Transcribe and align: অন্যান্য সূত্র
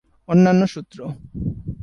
অন্যান্য 0.29 0.61
সূত্র 0.73 0.97